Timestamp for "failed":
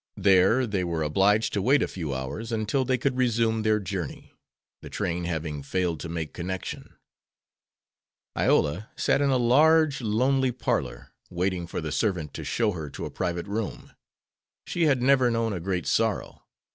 5.61-5.99